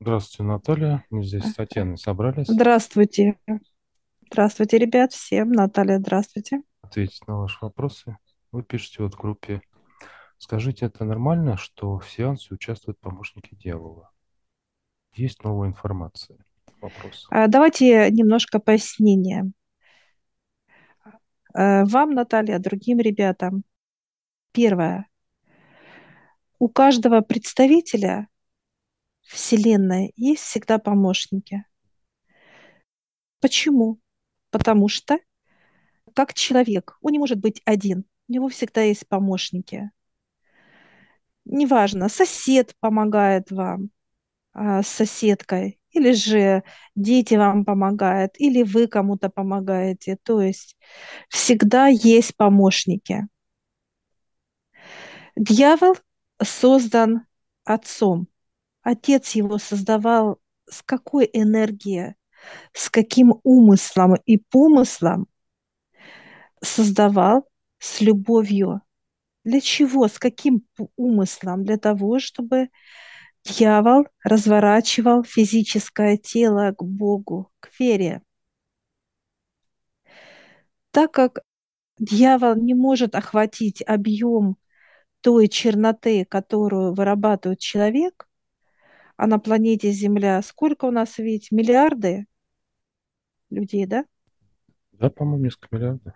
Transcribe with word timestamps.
Здравствуйте, 0.00 0.42
Наталья. 0.44 1.04
Мы 1.10 1.24
здесь 1.24 1.44
с 1.44 1.54
Татьяной 1.54 1.98
собрались 1.98 2.46
Здравствуйте. 2.46 3.36
Здравствуйте, 4.30 4.78
ребят, 4.78 5.12
всем. 5.12 5.50
Наталья, 5.50 5.98
здравствуйте. 5.98 6.62
ответить 6.82 7.26
на 7.26 7.38
ваши 7.38 7.58
вопросы. 7.60 8.16
Вы 8.52 8.62
пишете 8.62 9.02
вот 9.02 9.14
в 9.14 9.18
группе. 9.18 9.60
Скажите, 10.38 10.86
это 10.86 11.04
нормально, 11.04 11.56
что 11.56 11.98
в 11.98 12.08
сеансе 12.08 12.54
участвуют 12.54 13.00
помощники 13.00 13.56
дьявола? 13.56 14.10
Есть 15.14 15.42
новая 15.42 15.68
информация? 15.68 16.38
Вопрос. 16.80 17.26
А, 17.30 17.48
Давайте 17.48 18.08
немножко 18.12 18.60
пояснения. 18.60 19.50
А, 21.52 21.84
Вам, 21.86 22.12
Наталья, 22.12 22.60
другим 22.60 23.00
ребятам. 23.00 23.64
Первое. 24.52 25.08
У 26.60 26.68
каждого 26.68 27.20
представителя 27.20 28.28
Вселенной 29.28 30.12
есть 30.16 30.42
всегда 30.42 30.78
помощники. 30.78 31.64
Почему? 33.40 34.00
Потому 34.50 34.88
что, 34.88 35.18
как 36.14 36.34
человек, 36.34 36.96
он 37.02 37.12
не 37.12 37.18
может 37.18 37.38
быть 37.38 37.60
один. 37.64 38.04
У 38.28 38.32
него 38.32 38.48
всегда 38.48 38.82
есть 38.82 39.06
помощники. 39.06 39.90
Неважно, 41.44 42.08
сосед 42.08 42.74
помогает 42.80 43.50
вам, 43.50 43.90
а, 44.54 44.82
с 44.82 44.88
соседкой, 44.88 45.80
или 45.90 46.12
же 46.12 46.62
дети 46.94 47.34
вам 47.34 47.64
помогают, 47.64 48.32
или 48.38 48.62
вы 48.62 48.88
кому-то 48.88 49.30
помогаете. 49.30 50.18
То 50.22 50.40
есть 50.42 50.76
всегда 51.28 51.88
есть 51.88 52.36
помощники. 52.36 53.28
Дьявол 55.36 55.96
создан 56.42 57.26
отцом. 57.64 58.28
Отец 58.90 59.32
его 59.32 59.58
создавал 59.58 60.40
с 60.66 60.82
какой 60.82 61.28
энергией, 61.30 62.14
с 62.72 62.88
каким 62.88 63.34
умыслом 63.42 64.14
и 64.24 64.38
помыслом 64.38 65.26
создавал 66.62 67.46
с 67.78 68.00
любовью. 68.00 68.80
Для 69.44 69.60
чего? 69.60 70.08
С 70.08 70.18
каким 70.18 70.66
умыслом? 70.96 71.64
Для 71.64 71.76
того, 71.76 72.18
чтобы 72.18 72.70
Дьявол 73.44 74.06
разворачивал 74.24 75.22
физическое 75.22 76.16
тело 76.16 76.72
к 76.72 76.82
Богу, 76.82 77.52
к 77.60 77.68
вере. 77.78 78.22
Так 80.92 81.12
как 81.12 81.40
дьявол 81.98 82.54
не 82.56 82.72
может 82.72 83.14
охватить 83.14 83.82
объем 83.82 84.56
той 85.20 85.48
черноты, 85.48 86.24
которую 86.24 86.94
вырабатывает 86.94 87.58
человек, 87.58 88.27
а 89.18 89.26
на 89.26 89.40
планете 89.40 89.90
Земля 89.90 90.40
сколько 90.42 90.84
у 90.86 90.90
нас 90.92 91.18
ведь? 91.18 91.50
Миллиарды 91.50 92.26
людей, 93.50 93.84
да? 93.84 94.06
Да, 94.92 95.10
по-моему, 95.10 95.44
несколько 95.44 95.74
миллиардов. 95.74 96.14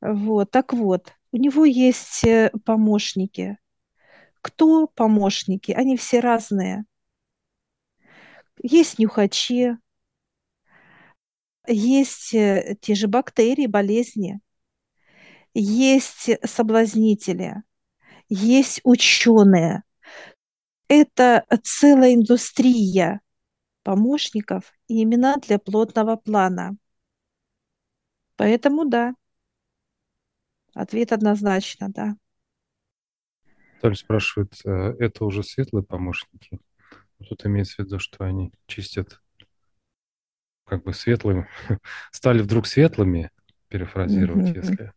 Вот, 0.00 0.50
так 0.50 0.72
вот, 0.72 1.12
у 1.32 1.36
него 1.36 1.66
есть 1.66 2.24
э, 2.24 2.50
помощники. 2.64 3.58
Кто 4.40 4.86
помощники? 4.86 5.72
Они 5.72 5.96
все 5.98 6.20
разные. 6.20 6.84
Есть 8.62 8.98
нюхачи, 8.98 9.76
есть 11.66 12.34
э, 12.34 12.76
те 12.80 12.94
же 12.94 13.06
бактерии, 13.06 13.66
болезни, 13.66 14.40
есть 15.52 16.30
соблазнители, 16.42 17.62
есть 18.30 18.80
ученые. 18.82 19.82
Это 20.88 21.44
целая 21.62 22.14
индустрия 22.14 23.20
помощников 23.82 24.72
и 24.88 25.02
имена 25.02 25.36
для 25.36 25.58
плотного 25.58 26.16
плана. 26.16 26.76
Поэтому 28.36 28.84
да, 28.84 29.14
ответ 30.74 31.12
однозначно 31.12 31.88
да. 31.90 32.16
Наталья 33.74 33.94
спрашивает, 33.96 34.54
э, 34.64 34.70
это 34.98 35.24
уже 35.24 35.42
светлые 35.42 35.84
помощники? 35.84 36.58
Тут 37.28 37.44
имеется 37.46 37.76
в 37.76 37.86
виду, 37.86 37.98
что 37.98 38.24
они 38.24 38.52
чистят 38.66 39.20
как 40.64 40.82
бы 40.82 40.92
светлыми, 40.94 41.46
стали 42.10 42.42
вдруг 42.42 42.66
светлыми, 42.66 43.30
перефразировать, 43.68 44.54
если. 44.56 44.92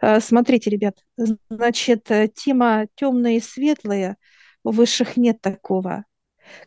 А, 0.00 0.20
Смотрите, 0.20 0.70
ребят, 0.70 1.04
значит, 1.50 2.10
э, 2.10 2.28
тема 2.34 2.86
темные 2.96 3.38
и 3.38 3.40
светлые, 3.40 4.16
у 4.64 4.70
высших 4.70 5.16
нет 5.16 5.40
такого. 5.40 6.04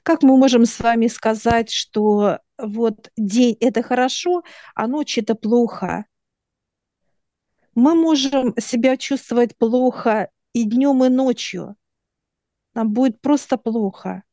Как 0.03 0.23
мы 0.23 0.37
можем 0.37 0.65
с 0.65 0.79
вами 0.79 1.07
сказать, 1.07 1.71
что 1.71 2.39
вот 2.59 3.11
день– 3.17 3.57
это 3.61 3.83
хорошо, 3.83 4.43
а 4.75 4.87
ночь– 4.87 5.17
это 5.17 5.35
плохо? 5.35 6.05
Мы 7.75 7.93
можем 7.93 8.55
себя 8.57 8.97
чувствовать 8.97 9.55
плохо 9.55 10.29
и 10.53 10.63
днем, 10.63 11.03
и 11.05 11.09
ночью. 11.09 11.75
Нам 12.75 12.93
будет 12.93 13.21
просто 13.21 13.57
плохо. 13.57 14.23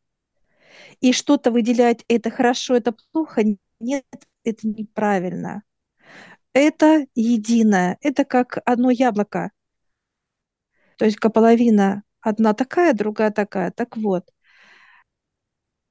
И 1.01 1.13
что-то 1.13 1.51
выделять 1.51 2.05
это 2.09 2.31
хорошо, 2.31 2.77
это 2.77 2.95
плохо, 3.13 3.43
нет, 3.81 4.05
это 4.45 4.67
неправильно. 4.69 5.63
Это 6.55 7.07
единое, 7.15 7.99
это 8.01 8.25
как 8.25 8.57
одно 8.65 8.91
яблоко. 8.91 9.51
То 10.97 11.05
есть 11.05 11.19
половина 11.21 12.03
одна 12.21 12.55
такая, 12.55 12.95
другая 12.95 13.31
такая. 13.31 13.71
Так 13.71 13.97
вот, 13.97 14.31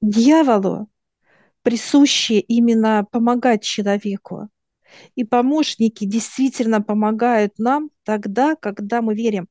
дьяволу 0.00 0.88
присуще 1.62 2.40
именно 2.40 3.06
помогать 3.10 3.62
человеку. 3.64 4.48
И 5.16 5.24
помощники 5.24 6.06
действительно 6.06 6.82
помогают 6.82 7.58
нам 7.58 7.90
тогда, 8.04 8.56
когда 8.56 9.02
мы 9.02 9.14
верим. 9.14 9.48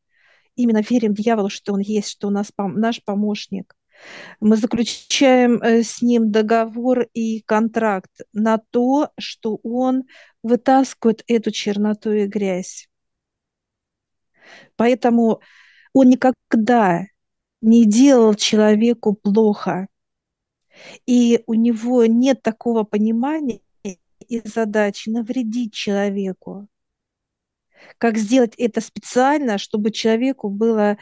Именно 0.56 0.82
верим 0.82 1.14
дьяволу, 1.14 1.50
что 1.50 1.74
он 1.74 1.82
есть, 1.82 2.10
что 2.10 2.28
у 2.30 2.32
нас 2.32 2.52
наш 2.58 3.04
помощник. 3.04 3.76
Мы 4.40 4.58
заключаем 4.58 5.62
э, 5.62 5.84
с 5.84 6.02
ним 6.02 6.32
договор 6.32 7.08
и 7.14 7.42
контракт 7.42 8.12
на 8.34 8.58
то, 8.58 9.12
что 9.20 9.60
он 9.64 10.04
вытаскивает 10.44 11.24
эту 11.28 11.52
черноту 11.52 12.12
и 12.12 12.26
грязь. 12.26 12.90
Поэтому 14.76 15.42
он 15.94 16.10
никогда 16.10 17.06
не 17.62 17.86
делал 17.86 18.34
человеку 18.34 19.14
плохо. 19.14 19.88
И 21.06 21.44
у 21.46 21.54
него 21.54 22.06
нет 22.06 22.42
такого 22.42 22.84
понимания 22.84 23.62
и 24.28 24.42
задачи 24.46 25.10
навредить 25.10 25.74
человеку. 25.74 26.68
Как 27.98 28.18
сделать 28.18 28.54
это 28.58 28.80
специально, 28.82 29.58
чтобы 29.58 29.92
человеку 29.92 30.50
было 30.50 30.98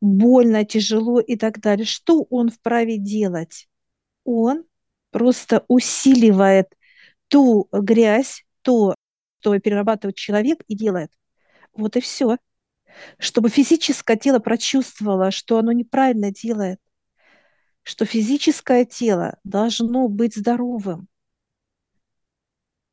больно, 0.00 0.64
тяжело 0.64 1.20
и 1.20 1.36
так 1.36 1.60
далее. 1.60 1.86
Что 1.86 2.22
он 2.30 2.50
вправе 2.50 2.98
делать? 2.98 3.68
Он 4.24 4.64
просто 5.10 5.64
усиливает 5.68 6.76
ту 7.28 7.68
грязь, 7.72 8.44
то, 8.62 8.94
что 9.46 9.58
перерабатывает 9.60 10.16
человек 10.16 10.64
и 10.66 10.74
делает. 10.74 11.12
Вот 11.72 11.96
и 11.96 12.00
все. 12.00 12.38
Чтобы 13.18 13.48
физическое 13.48 14.16
тело 14.16 14.40
прочувствовало, 14.40 15.30
что 15.30 15.58
оно 15.58 15.70
неправильно 15.70 16.32
делает, 16.32 16.80
что 17.84 18.04
физическое 18.04 18.84
тело 18.84 19.38
должно 19.44 20.08
быть 20.08 20.34
здоровым. 20.34 21.06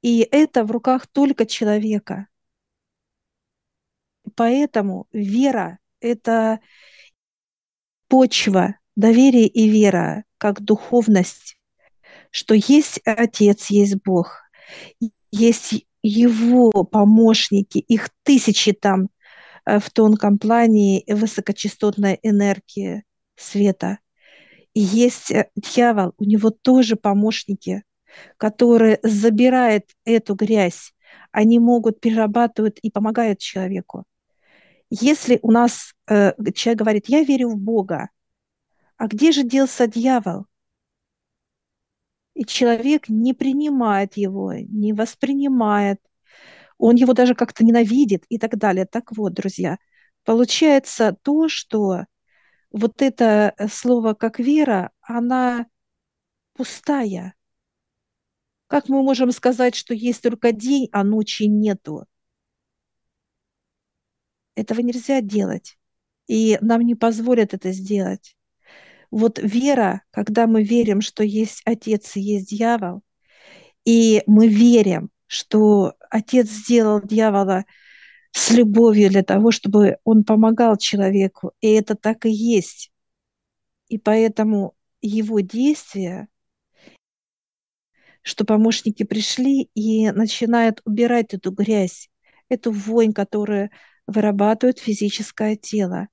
И 0.03 0.19
это 0.19 0.63
в 0.63 0.69
руках 0.69 1.07
только 1.07 1.47
человека. 1.47 2.27
Поэтому 4.35 5.07
вера– 5.11 5.79
это 6.03 6.59
почва, 8.07 8.75
доверие 8.95 9.47
и 9.47 9.67
вера, 9.67 10.25
как 10.37 10.61
духовность, 10.61 11.57
что 12.29 12.53
есть 12.53 12.99
Отец, 13.05 13.69
есть 13.69 13.95
Бог, 14.03 14.41
есть 15.31 15.85
Его 16.03 16.71
помощники, 16.83 17.77
их 17.77 18.09
тысячи 18.23 18.73
там 18.73 19.09
э, 19.65 19.79
в 19.79 19.89
тонком 19.89 20.37
плане 20.37 21.03
высокочастотной 21.07 22.19
энергии 22.21 23.03
света. 23.35 23.99
И 24.73 24.81
есть 24.81 25.31
э, 25.31 25.49
дьявол, 25.55 26.13
у 26.17 26.23
него 26.25 26.49
тоже 26.49 26.95
помощники, 26.95 27.83
которые 28.37 28.99
забирают 29.01 29.85
эту 30.05 30.35
грязь, 30.35 30.93
они 31.31 31.59
могут 31.59 31.99
перерабатывать 31.99 32.79
и 32.81 32.91
помогают 32.91 33.39
человеку. 33.39 34.05
Если 34.95 35.39
у 35.41 35.49
нас 35.51 35.95
э, 36.07 36.33
человек 36.53 36.79
говорит, 36.79 37.05
я 37.07 37.23
верю 37.23 37.49
в 37.49 37.57
Бога, 37.57 38.09
а 38.97 39.07
где 39.07 39.31
же 39.31 39.41
делся 39.43 39.87
дьявол? 39.87 40.45
И 42.35 42.45
человек 42.45 43.09
не 43.09 43.33
принимает 43.33 44.17
его, 44.17 44.53
не 44.53 44.93
воспринимает, 44.93 45.99
он 46.77 46.93
его 46.93 47.13
даже 47.13 47.33
как-то 47.33 47.65
ненавидит 47.65 48.25
и 48.29 48.37
так 48.37 48.55
далее. 48.55 48.85
Так 48.85 49.11
вот, 49.17 49.33
друзья, 49.33 49.79
получается 50.25 51.17
то, 51.23 51.49
что 51.49 52.05
вот 52.71 53.01
это 53.01 53.55
слово 53.71 54.13
как 54.13 54.37
вера, 54.37 54.91
она 55.01 55.65
пустая. 56.53 57.33
Как 58.67 58.89
мы 58.89 59.01
можем 59.01 59.31
сказать, 59.31 59.73
что 59.73 59.95
есть 59.95 60.21
только 60.21 60.51
день, 60.51 60.87
а 60.91 61.03
ночи 61.03 61.47
нету? 61.47 62.05
Этого 64.55 64.81
нельзя 64.81 65.21
делать. 65.21 65.77
И 66.27 66.57
нам 66.61 66.81
не 66.81 66.95
позволят 66.95 67.53
это 67.53 67.71
сделать. 67.71 68.35
Вот 69.11 69.39
вера, 69.39 70.03
когда 70.11 70.47
мы 70.47 70.63
верим, 70.63 71.01
что 71.01 71.23
есть 71.23 71.61
Отец 71.65 72.15
и 72.15 72.21
есть 72.21 72.49
дьявол, 72.49 73.03
и 73.85 74.23
мы 74.25 74.47
верим, 74.47 75.09
что 75.27 75.93
Отец 76.09 76.49
сделал 76.49 77.01
дьявола 77.01 77.65
с 78.31 78.51
любовью 78.51 79.09
для 79.09 79.23
того, 79.23 79.51
чтобы 79.51 79.97
он 80.03 80.23
помогал 80.23 80.77
человеку, 80.77 81.51
и 81.61 81.71
это 81.71 81.95
так 81.95 82.25
и 82.25 82.31
есть. 82.31 82.91
И 83.89 83.99
поэтому 83.99 84.75
его 85.01 85.41
действия, 85.41 86.27
что 88.23 88.45
помощники 88.45 89.03
пришли 89.03 89.69
и 89.75 90.09
начинают 90.11 90.81
убирать 90.85 91.33
эту 91.33 91.51
грязь, 91.51 92.09
эту 92.49 92.71
вонь, 92.71 93.13
которую 93.13 93.69
вырабатывает 94.07 94.79
физическое 94.79 95.55
тело. 95.55 96.07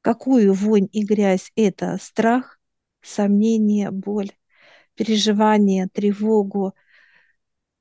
Какую 0.00 0.54
вонь 0.54 0.88
и 0.92 1.04
грязь? 1.04 1.52
Это 1.54 1.98
страх, 2.00 2.58
сомнение, 3.00 3.90
боль, 3.92 4.32
переживание, 4.96 5.88
тревогу, 5.88 6.74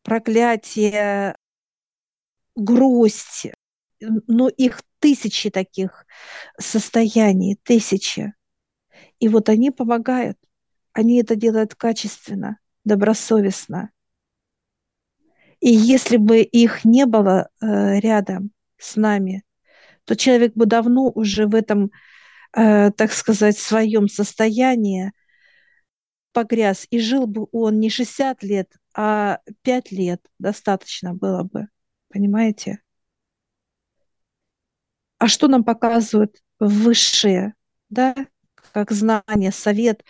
проклятие, 0.03 1.35
грусть. 2.55 3.47
Но 4.27 4.49
их 4.49 4.81
тысячи 4.99 5.49
таких 5.49 6.05
состояний, 6.59 7.57
тысячи. 7.63 8.33
И 9.19 9.29
вот 9.29 9.49
они 9.49 9.71
помогают. 9.71 10.37
Они 10.93 11.21
это 11.21 11.35
делают 11.35 11.75
качественно, 11.75 12.59
добросовестно. 12.85 13.91
И 15.59 15.69
если 15.69 16.17
бы 16.17 16.39
их 16.41 16.85
не 16.85 17.05
было 17.05 17.49
э, 17.61 17.99
рядом 17.99 18.51
с 18.77 18.95
нами, 18.95 19.43
то 20.05 20.15
человек 20.15 20.53
бы 20.53 20.65
давно 20.65 21.09
уже 21.09 21.47
в 21.47 21.55
этом, 21.55 21.91
э, 22.53 22.91
так 22.91 23.11
сказать, 23.11 23.57
своем 23.57 24.07
состоянии 24.07 25.11
погряз, 26.33 26.85
и 26.91 26.99
жил 26.99 27.25
бы 27.25 27.47
он 27.51 27.79
не 27.79 27.89
60 27.89 28.43
лет, 28.43 28.71
а 28.95 29.39
5 29.63 29.91
лет 29.91 30.21
достаточно 30.39 31.13
было 31.13 31.43
бы. 31.43 31.67
Понимаете? 32.09 32.81
А 35.17 35.27
что 35.27 35.47
нам 35.47 35.63
показывают 35.63 36.37
высшие, 36.59 37.55
да, 37.89 38.15
как 38.71 38.91
знание, 38.91 39.51
совет? 39.51 40.03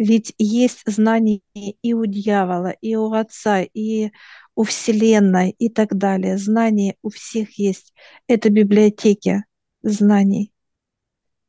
Ведь 0.00 0.32
есть 0.38 0.80
знания 0.86 1.42
и 1.52 1.92
у 1.92 2.06
дьявола, 2.06 2.70
и 2.70 2.96
у 2.96 3.12
отца, 3.12 3.60
и 3.60 4.12
у 4.54 4.62
Вселенной 4.62 5.50
и 5.50 5.68
так 5.68 5.94
далее. 5.94 6.38
Знания 6.38 6.96
у 7.02 7.10
всех 7.10 7.58
есть. 7.58 7.92
Это 8.26 8.48
библиотеки 8.48 9.44
знаний. 9.82 10.54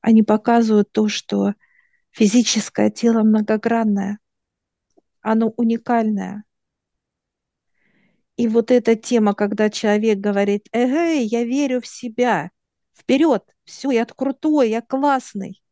Они 0.01 0.21
показывают 0.21 0.92
то, 0.92 1.07
что 1.07 1.53
физическое 2.09 2.89
тело 2.89 3.24
многогранное, 3.24 4.19
оно 5.21 5.53
уникальное. 5.56 6.44
И 8.36 8.50
вот 8.50 8.69
эта 8.69 8.98
тема, 8.98 9.33
когда 9.33 9.69
человек 9.69 10.18
говорит, 10.18 10.68
эгей, 10.74 11.24
я 11.25 11.45
верю 11.45 11.80
в 11.80 11.88
себя, 11.88 12.51
вперед, 13.00 13.45
все, 13.63 13.92
я 13.92 14.03
крутой, 14.03 14.71
я 14.71 14.81
классный. 14.81 15.63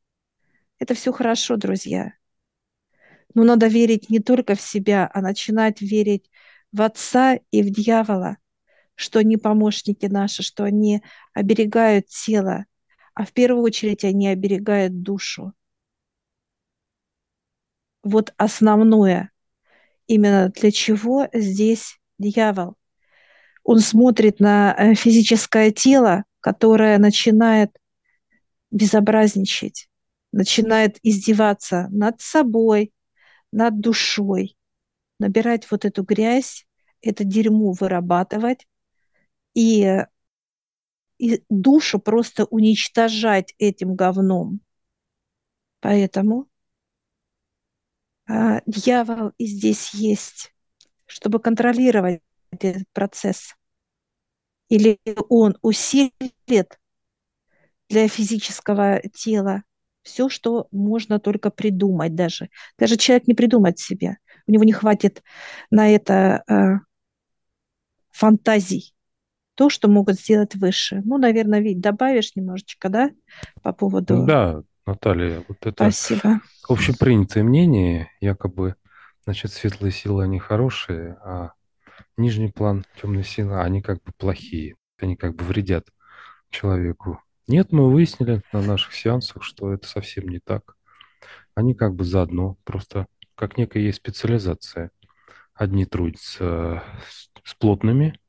Это 0.77 0.93
все 0.93 1.11
хорошо, 1.11 1.57
друзья. 1.57 2.13
Но 3.33 3.43
надо 3.43 3.67
верить 3.67 4.09
не 4.09 4.19
только 4.19 4.55
в 4.55 4.61
себя, 4.61 5.09
а 5.13 5.21
начинать 5.21 5.81
верить 5.81 6.29
в 6.71 6.81
Отца 6.81 7.39
и 7.51 7.61
в 7.61 7.69
дьявола, 7.69 8.37
что 8.95 9.19
они 9.19 9.37
помощники 9.37 10.07
наши, 10.07 10.43
что 10.43 10.63
они 10.63 11.01
оберегают 11.33 12.07
тело, 12.07 12.65
а 13.13 13.25
в 13.25 13.31
первую 13.33 13.63
очередь 13.63 14.03
они 14.03 14.27
оберегают 14.27 15.01
душу. 15.01 15.53
Вот 18.03 18.33
основное, 18.37 19.31
именно 20.07 20.49
для 20.49 20.71
чего 20.71 21.27
здесь 21.33 21.99
дьявол. 22.17 22.75
Он 23.63 23.79
смотрит 23.79 24.39
на 24.39 24.75
э, 24.77 24.95
физическое 24.95 25.71
тело, 25.71 26.23
которое 26.39 26.97
начинает 26.97 27.71
безобразничать, 28.71 29.89
начинает 30.31 30.97
издеваться 31.03 31.87
над 31.91 32.21
собой, 32.21 32.91
над 33.51 33.79
душой, 33.79 34.57
набирать 35.19 35.69
вот 35.71 35.85
эту 35.85 36.03
грязь, 36.03 36.67
это 37.01 37.23
дерьмо 37.23 37.71
вырабатывать 37.73 38.67
и, 39.53 40.05
и 41.17 41.43
душу 41.49 41.99
просто 41.99 42.45
уничтожать 42.45 43.53
этим 43.57 43.95
говном. 43.95 44.61
Поэтому 45.81 46.49
а, 48.27 48.61
дьявол 48.65 49.31
и 49.37 49.45
здесь 49.45 49.93
есть, 49.93 50.53
чтобы 51.05 51.39
контролировать 51.39 52.21
этот 52.51 52.87
процесс. 52.93 53.55
Или 54.69 54.99
он 55.29 55.57
усилит 55.61 56.79
для 57.89 58.07
физического 58.07 59.01
тела 59.13 59.63
все, 60.03 60.29
что 60.29 60.67
можно 60.71 61.19
только 61.19 61.49
придумать 61.49 62.15
даже. 62.15 62.49
Даже 62.77 62.97
человек 62.97 63.27
не 63.27 63.33
придумает 63.33 63.79
себе. 63.79 64.17
У 64.47 64.51
него 64.51 64.63
не 64.63 64.71
хватит 64.71 65.23
на 65.69 65.93
это 65.93 66.43
э, 66.47 66.79
фантазий. 68.09 68.93
То, 69.55 69.69
что 69.69 69.89
могут 69.89 70.19
сделать 70.19 70.55
выше. 70.55 71.01
Ну, 71.03 71.17
наверное, 71.17 71.59
ведь 71.59 71.81
добавишь 71.81 72.35
немножечко, 72.35 72.89
да, 72.89 73.11
по 73.61 73.73
поводу... 73.73 74.25
Да, 74.25 74.63
Наталья, 74.85 75.43
вот 75.47 75.57
это 75.61 75.91
Спасибо. 75.91 76.39
общепринятое 76.67 77.43
мнение, 77.43 78.09
якобы, 78.21 78.75
значит, 79.25 79.51
светлые 79.51 79.91
силы, 79.91 80.23
они 80.23 80.39
хорошие, 80.39 81.17
а 81.23 81.51
нижний 82.17 82.51
план 82.51 82.85
темной 82.99 83.23
силы, 83.23 83.61
они 83.61 83.81
как 83.81 84.01
бы 84.03 84.13
плохие, 84.17 84.77
они 84.97 85.15
как 85.15 85.35
бы 85.35 85.43
вредят 85.43 85.87
человеку. 86.49 87.21
Нет, 87.49 87.71
мы 87.71 87.91
выяснили 87.91 88.43
на 88.53 88.61
наших 88.61 88.93
сеансах, 88.93 89.41
что 89.41 89.73
это 89.73 89.87
совсем 89.87 90.27
не 90.27 90.37
так. 90.37 90.77
Они 91.55 91.73
как 91.73 91.95
бы 91.95 92.03
заодно, 92.03 92.57
просто 92.63 93.07
как 93.33 93.57
некая 93.57 93.81
есть 93.81 93.97
специализация. 93.97 94.91
Одни 95.55 95.87
трудятся 95.87 96.83
с 97.43 97.55
плотными, 97.55 98.19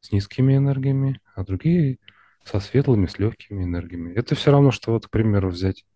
с 0.00 0.12
низкими 0.12 0.58
энергиями, 0.58 1.22
а 1.34 1.42
другие 1.42 2.00
со 2.44 2.60
светлыми, 2.60 3.06
с 3.06 3.18
легкими 3.18 3.64
энергиями. 3.64 4.12
Это 4.12 4.34
все 4.34 4.50
равно, 4.50 4.72
что 4.72 4.92
вот, 4.92 5.06
к 5.06 5.10
примеру, 5.10 5.48
взять, 5.48 5.86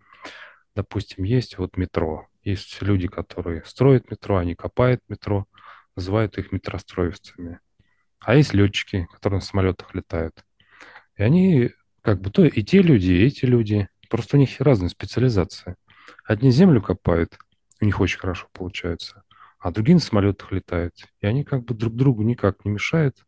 допустим, 0.75 1.25
есть 1.25 1.59
вот 1.59 1.77
метро. 1.77 2.29
Есть 2.45 2.81
люди, 2.81 3.09
которые 3.09 3.63
строят 3.67 4.11
метро, 4.11 4.39
они 4.39 4.55
копают 4.55 5.03
метро, 5.09 5.47
называют 5.97 6.39
их 6.39 6.51
метростроевцами. 6.51 7.61
А 8.21 8.37
есть 8.37 8.55
летчики, 8.55 9.07
которые 9.13 9.41
на 9.41 9.45
самолетах 9.45 9.95
летают. 9.95 10.43
И 11.19 11.23
они 11.23 11.71
как 12.05 12.21
бы 12.21 12.31
то 12.31 12.45
и 12.45 12.63
те 12.63 12.83
люди, 12.83 13.13
и 13.13 13.25
эти 13.25 13.47
люди. 13.47 13.89
Просто 14.11 14.37
у 14.37 14.41
них 14.41 14.61
разная 14.61 14.91
специализация. 14.91 15.77
Одни 16.25 16.51
землю 16.51 16.83
копают, 16.83 17.39
у 17.81 17.87
них 17.87 17.99
очень 17.99 18.19
хорошо 18.19 18.47
получается, 18.53 19.25
а 19.59 19.73
другие 19.73 19.95
на 19.95 20.01
самолетах 20.01 20.53
летают. 20.53 20.95
И 21.23 21.27
они 21.27 21.45
как 21.45 21.65
бы 21.65 21.75
друг 21.75 21.95
другу 21.97 22.23
никак 22.23 22.65
не 22.67 22.73
мешают. 22.73 23.25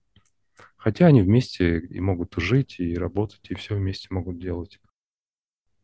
Хотя 0.76 1.06
они 1.06 1.23
вместе 1.23 1.78
и 1.78 2.00
могут 2.00 2.35
жить, 2.37 2.78
и 2.78 2.95
работать, 2.95 3.40
и 3.49 3.54
все 3.54 3.76
вместе 3.76 4.09
могут 4.11 4.38
делать. 4.38 4.78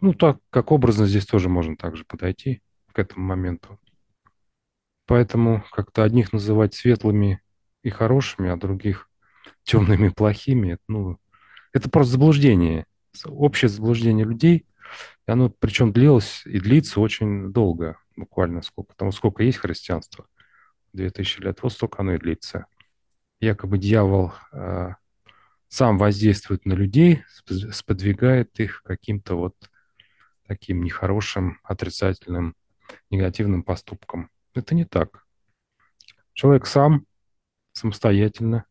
Ну, 0.00 0.12
так 0.12 0.38
как 0.50 0.70
образно 0.70 1.06
здесь 1.06 1.24
тоже 1.24 1.48
можно 1.48 1.76
также 1.76 2.04
подойти 2.04 2.62
к 2.92 2.98
этому 2.98 3.24
моменту. 3.24 3.80
Поэтому 5.06 5.64
как-то 5.72 6.04
одних 6.04 6.32
называть 6.34 6.74
светлыми 6.74 7.40
и 7.82 7.88
хорошими, 7.88 8.50
а 8.50 8.56
других 8.56 9.08
темными 9.62 10.08
и 10.08 10.14
плохими, 10.14 10.76
ну, 10.88 11.18
это 11.72 11.90
просто 11.90 12.12
заблуждение, 12.12 12.86
общее 13.24 13.68
заблуждение 13.68 14.24
людей. 14.24 14.66
И 15.26 15.30
оно 15.30 15.48
причем 15.48 15.92
длилось 15.92 16.42
и 16.44 16.60
длится 16.60 17.00
очень 17.00 17.52
долго, 17.52 17.98
буквально 18.16 18.62
сколько, 18.62 18.94
там 18.94 19.12
сколько 19.12 19.42
есть 19.42 19.58
христианство, 19.58 20.26
2000 20.92 21.40
лет, 21.40 21.62
вот 21.62 21.72
столько 21.72 22.02
оно 22.02 22.14
и 22.14 22.18
длится. 22.18 22.66
Якобы 23.40 23.78
дьявол 23.78 24.32
э, 24.52 24.90
сам 25.68 25.98
воздействует 25.98 26.66
на 26.66 26.74
людей, 26.74 27.24
сподвигает 27.72 28.60
их 28.60 28.82
каким-то 28.84 29.36
вот 29.36 29.54
таким 30.46 30.82
нехорошим, 30.82 31.58
отрицательным, 31.62 32.54
негативным 33.10 33.62
поступкам. 33.62 34.30
Это 34.54 34.74
не 34.74 34.84
так. 34.84 35.24
Человек 36.34 36.66
сам 36.66 37.06
самостоятельно 37.72 38.66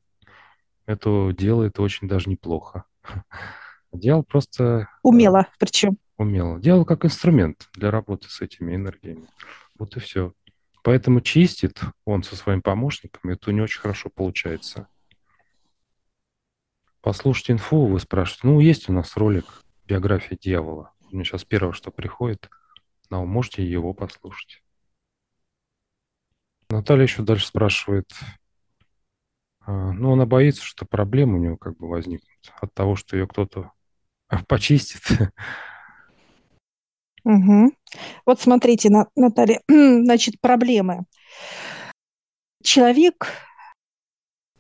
это 0.86 1.31
делает 1.31 1.79
очень 1.79 2.08
даже 2.08 2.29
неплохо. 2.29 2.84
Дьявол 3.91 4.24
просто... 4.24 4.89
Умело, 5.03 5.48
причем. 5.60 5.98
умело. 6.17 6.60
Дьявол 6.60 6.86
как 6.86 7.05
инструмент 7.05 7.70
для 7.74 7.91
работы 7.91 8.29
с 8.29 8.41
этими 8.41 8.75
энергиями. 8.75 9.27
Вот 9.77 9.98
и 9.98 10.00
все. 10.00 10.34
Поэтому 10.84 11.22
чистит 11.22 11.81
он 12.05 12.24
со 12.24 12.36
своим 12.36 12.62
помощником, 12.62 13.29
и 13.29 13.34
это 13.34 13.51
не 13.51 13.62
очень 13.62 13.81
хорошо 13.81 14.10
получается. 14.10 14.88
Послушать 17.01 17.51
инфу, 17.51 17.86
вы 17.86 18.00
спрашиваете. 18.00 18.48
Ну, 18.48 18.60
есть 18.60 18.89
у 18.89 18.93
нас 18.93 19.17
ролик 19.17 19.46
«Биография 19.86 20.38
дьявола». 20.39 20.93
Мне 21.12 21.24
сейчас 21.24 21.43
первое, 21.43 21.74
что 21.74 21.91
приходит 21.91 22.50
на 23.10 23.22
ум, 23.22 23.29
можете 23.29 23.65
его 23.65 23.93
послушать. 23.93 24.63
Наталья 26.70 27.03
еще 27.03 27.22
дальше 27.22 27.48
спрашивает, 27.48 28.10
а, 29.72 29.94
ну, 29.94 30.12
она 30.13 30.25
боится, 30.25 30.63
что 30.63 30.86
проблемы 30.86 31.36
у 31.36 31.42
нее 31.42 31.58
как 31.58 31.78
бы 31.78 31.88
возникнут 31.88 32.54
от 32.60 32.74
того, 32.74 32.98
что 32.98 33.16
ее 33.16 33.25
кто-то 33.25 33.72
почистит. 34.48 35.01
Угу. 37.24 37.72
Вот 38.25 38.42
смотрите, 38.42 38.90
Наталья, 39.16 39.62
значит, 39.70 40.42
проблемы. 40.42 41.06
Человек 42.63 43.28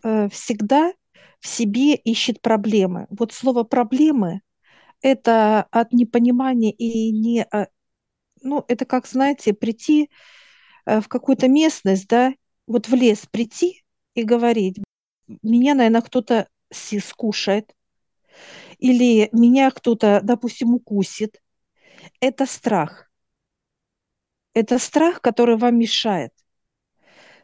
э, 0.03 0.29
всегда 0.29 0.93
в 1.39 1.47
себе 1.47 1.95
ищет 1.95 2.41
проблемы. 2.41 3.07
Вот 3.09 3.33
слово 3.33 3.63
проблемы– 3.63 4.41
это 5.01 5.63
от 5.71 5.91
непонимания 5.91 6.71
и 6.71 7.11
не… 7.11 7.43
А, 7.43 7.67
ну, 8.41 8.63
это 8.69 8.85
как, 8.85 9.07
знаете, 9.07 9.53
прийти 9.53 10.09
э, 10.85 11.01
в 11.01 11.09
какую-то 11.09 11.49
местность, 11.49 12.07
да, 12.07 12.33
вот 12.65 12.87
в 12.87 12.93
лес 12.93 13.25
прийти 13.29 13.83
и 14.13 14.23
говорить, 14.23 14.77
меня, 15.41 15.75
наверное, 15.75 16.01
кто-то 16.01 16.47
скушает, 16.71 17.73
или 18.79 19.29
меня 19.31 19.71
кто-то, 19.71 20.21
допустим, 20.23 20.73
укусит. 20.73 21.41
Это 22.19 22.45
страх. 22.45 23.09
Это 24.53 24.79
страх, 24.79 25.21
который 25.21 25.57
вам 25.57 25.77
мешает. 25.77 26.31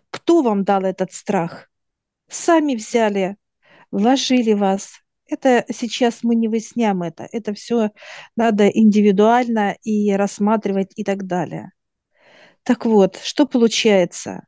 Кто 0.09 0.41
вам 0.41 0.63
дал 0.63 0.83
этот 0.83 1.13
страх? 1.13 1.69
Сами 2.27 2.75
взяли, 2.75 3.37
вложили 3.91 4.53
вас. 4.53 5.01
Это 5.27 5.65
сейчас 5.71 6.23
мы 6.23 6.35
не 6.35 6.47
выясняем 6.47 7.03
это. 7.03 7.27
Это 7.31 7.53
все 7.53 7.91
надо 8.35 8.67
индивидуально 8.67 9.77
и 9.83 10.11
рассматривать 10.13 10.93
и 10.95 11.03
так 11.03 11.27
далее. 11.27 11.71
Так 12.63 12.85
вот, 12.85 13.17
что 13.17 13.45
получается? 13.45 14.46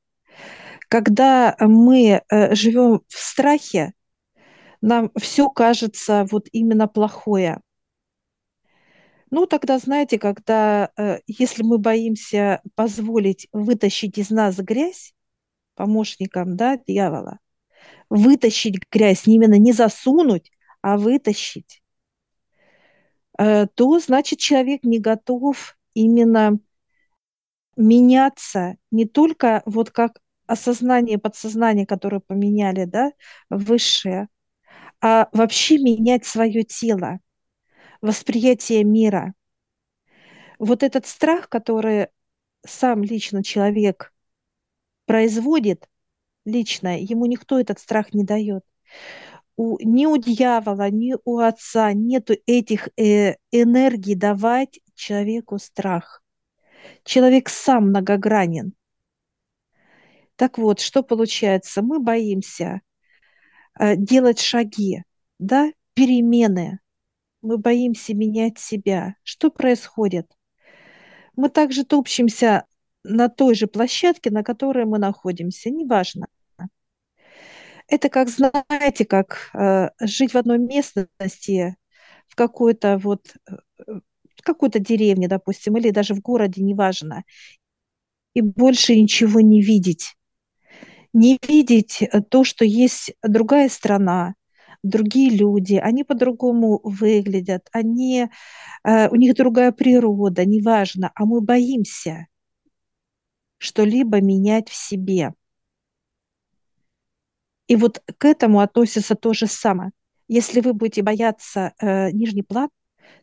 Когда 0.90 1.56
мы 1.60 2.22
э, 2.30 2.56
живем 2.56 3.02
в 3.08 3.18
страхе, 3.18 3.94
нам 4.82 5.12
все 5.16 5.50
кажется 5.50 6.26
вот 6.32 6.48
именно 6.52 6.88
плохое. 6.88 7.62
Ну, 9.30 9.46
тогда, 9.46 9.78
знаете, 9.78 10.18
когда, 10.18 10.90
э, 10.98 11.20
если 11.28 11.62
мы 11.62 11.78
боимся 11.78 12.62
позволить 12.74 13.48
вытащить 13.52 14.18
из 14.18 14.32
нас 14.32 14.58
грязь, 14.58 15.14
помощникам, 15.76 16.58
да, 16.58 16.78
дьявола, 16.78 17.38
вытащить 18.10 18.80
грязь, 18.92 19.28
именно 19.28 19.60
не 19.60 19.74
засунуть, 19.74 20.52
а 20.82 20.98
вытащить, 20.98 21.84
э, 23.38 23.68
то, 23.68 24.00
значит, 24.00 24.40
человек 24.40 24.84
не 24.84 24.98
готов 24.98 25.78
именно 25.94 26.58
меняться 27.78 28.78
не 28.90 29.06
только 29.06 29.62
вот 29.68 29.92
как 29.92 30.20
осознание, 30.50 31.20
подсознание, 31.20 31.86
которое 31.86 32.20
поменяли, 32.22 32.86
да, 32.86 33.12
высшее, 33.52 34.28
а 35.02 35.30
вообще 35.34 35.78
менять 35.80 36.26
свое 36.26 36.64
тело, 36.64 37.20
восприятие 38.02 38.84
мира. 38.84 39.34
Вот 40.58 40.84
этот 40.84 41.06
страх, 41.06 41.50
который 41.50 42.08
сам 42.66 43.04
лично 43.04 43.44
человек 43.44 44.14
производит, 45.06 45.88
лично, 46.46 47.00
ему 47.00 47.26
никто 47.28 47.60
этот 47.60 47.80
страх 47.80 48.14
не 48.14 48.24
дает. 48.24 48.64
У, 49.58 49.78
ни 49.82 50.06
у 50.06 50.18
дьявола, 50.18 50.90
ни 50.90 51.16
у 51.26 51.40
отца 51.40 51.94
нету 51.94 52.34
этих 52.46 52.90
э, 52.98 53.36
энергий 53.52 54.16
давать 54.16 54.80
человеку 54.96 55.60
страх. 55.60 56.24
Человек 57.04 57.50
сам 57.50 57.90
многогранен. 57.90 58.74
Так 60.40 60.58
вот, 60.58 60.80
что 60.80 61.04
получается? 61.04 61.84
Мы 61.84 62.00
боимся 62.00 62.82
Э, 63.80 63.96
делать 63.96 64.40
шаги, 64.40 65.04
да, 65.40 65.72
перемены. 65.94 66.80
Мы 67.42 67.58
боимся 67.58 68.14
менять 68.16 68.60
себя. 68.60 69.16
Что 69.24 69.52
происходит? 69.52 70.32
Мы 71.36 71.50
также 71.50 71.86
топчемся 71.86 72.66
на 73.04 73.30
той 73.30 73.56
же 73.56 73.66
площадке, 73.68 74.30
на 74.30 74.44
которой 74.44 74.86
мы 74.86 75.00
находимся, 75.00 75.70
неважно. 75.70 76.28
Это 77.88 78.10
как, 78.10 78.30
знаете, 78.30 79.06
как 79.06 79.50
э, 79.54 79.90
жить 80.02 80.34
в 80.34 80.38
одной 80.38 80.60
местности, 80.60 81.76
в 82.28 82.36
какой-то 82.36 82.98
вот, 83.00 83.34
в 84.36 84.42
какой-то 84.44 84.80
деревне, 84.80 85.28
допустим, 85.28 85.78
или 85.78 85.90
даже 85.92 86.14
в 86.14 86.22
городе, 86.22 86.62
неважно, 86.64 87.24
и 88.34 88.42
больше 88.42 88.96
ничего 88.96 89.40
не 89.40 89.62
видеть 89.62 90.16
не 91.14 91.40
видеть 91.48 92.02
э, 92.02 92.22
то, 92.22 92.44
что 92.44 92.66
есть 92.66 93.14
другая 93.24 93.70
страна, 93.70 94.36
другие 94.84 95.30
люди, 95.30 95.76
они 95.76 96.04
по-другому 96.04 96.80
выглядят, 96.84 97.68
они, 97.72 98.28
э, 98.84 99.10
у 99.10 99.16
них 99.16 99.36
другая 99.36 99.72
природа, 99.72 100.46
неважно, 100.46 101.12
а 101.16 101.26
мы 101.26 101.42
боимся 101.42 102.28
что-либо 103.58 104.22
менять 104.22 104.70
в 104.70 104.76
себе. 104.76 105.34
И 107.68 107.76
вот 107.76 108.02
к 108.18 108.26
этому 108.26 108.62
относится 108.62 109.16
то 109.16 109.34
же 109.34 109.46
самое. 109.46 109.92
Если 110.28 110.62
вы 110.62 110.74
будете 110.74 111.04
бояться 111.04 111.74
э, 111.80 112.12
нижний 112.12 112.44
план, 112.44 112.70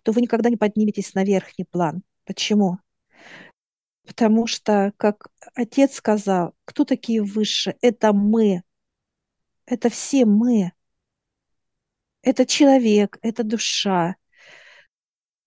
то 0.02 0.12
вы 0.12 0.20
никогда 0.20 0.50
не 0.50 0.56
подниметесь 0.56 1.14
на 1.14 1.24
верхний 1.24 1.64
план. 1.64 2.02
Почему? 2.24 2.78
Потому 4.06 4.46
что, 4.46 4.92
как 4.96 5.26
отец 5.54 5.94
сказал, 5.96 6.54
кто 6.64 6.84
такие 6.84 7.22
высшие? 7.22 7.76
Это 7.80 8.12
мы. 8.12 8.62
Это 9.66 9.90
все 9.90 10.24
мы. 10.24 10.72
Это 12.22 12.44
человек, 12.44 13.18
это 13.22 13.44
душа, 13.44 14.16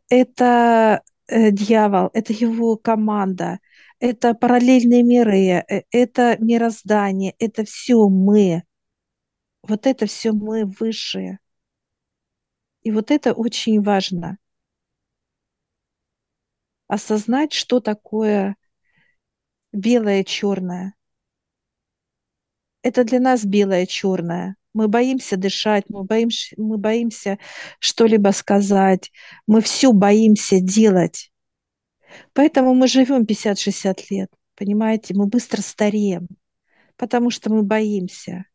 это 0.09 1.01
э, 1.27 1.51
дьявол, 1.51 2.09
это 2.13 2.33
его 2.33 2.77
команда, 2.77 3.59
это 3.99 4.33
параллельные 4.33 5.03
миры, 5.03 5.63
э, 5.67 5.83
это 5.91 6.37
мироздание, 6.39 7.35
это 7.39 7.63
все 7.65 8.07
мы. 8.09 8.63
Вот 9.63 9.87
это 9.87 10.05
все 10.05 10.31
мы 10.31 10.65
высшие. 10.65 11.39
И 12.83 12.91
вот 12.91 13.11
это 13.11 13.33
очень 13.33 13.81
важно 13.81 14.37
осознать, 16.89 17.53
что 17.53 17.79
такое 17.79 18.57
белое 19.71 20.25
черное. 20.25 20.95
Это 22.81 23.03
для 23.03 23.19
нас 23.19 23.45
белое 23.45 23.85
черное. 23.85 24.55
Мы 24.73 24.87
боимся 24.87 25.37
дышать, 25.37 25.85
мы 25.89 26.03
боимся, 26.03 26.55
мы 26.57 26.77
боимся 26.77 27.37
что-либо 27.79 28.29
сказать, 28.29 29.11
мы 29.47 29.61
все 29.61 29.93
боимся 29.93 30.59
делать. 30.59 31.31
Поэтому 32.33 32.73
мы 32.73 32.87
живем 32.87 33.23
50-60 33.23 34.05
лет, 34.09 34.31
понимаете, 34.55 35.13
мы 35.13 35.27
быстро 35.27 35.61
стареем, 35.61 36.27
потому 36.97 37.29
что 37.29 37.51
мы 37.51 37.61
боимся. 37.63 38.45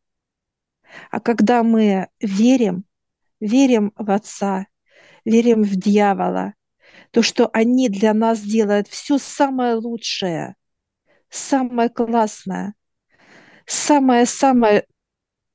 А 1.11 1.21
когда 1.21 1.63
мы 1.63 2.09
верим, 2.21 2.85
верим 3.41 3.93
в 3.97 4.11
Отца, 4.11 4.67
верим 5.25 5.63
в 5.63 5.77
дьявола, 5.77 6.55
то, 7.15 7.23
что 7.23 7.49
они 7.53 7.89
для 7.89 8.13
нас 8.13 8.41
делают 8.41 8.89
все 8.89 9.19
самое 9.19 9.77
лучшее, 9.77 10.57
самое 11.31 11.89
классное, 11.89 12.75
самое-самое... 13.67 14.85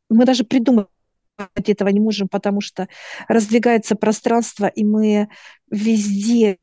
Мы 0.07 0.23
даже 0.23 0.45
придумать 0.45 0.87
этого 1.55 1.89
не 1.89 1.99
можем, 1.99 2.29
потому 2.29 2.61
что 2.61 2.87
раздвигается 3.27 3.97
пространство, 3.97 4.67
и 4.67 4.85
мы 4.85 5.27
везде 5.69 6.59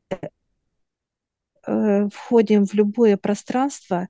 э, 1.66 2.08
входим 2.08 2.64
в 2.64 2.72
любое 2.72 3.18
пространство, 3.18 4.08